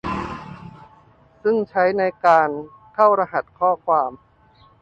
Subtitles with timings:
[1.41, 2.49] ซึ่งใช้ในการ
[2.95, 4.11] เข้ารหัสข้อความ